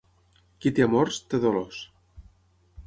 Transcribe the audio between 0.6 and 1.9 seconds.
Qui té amors, té dolors.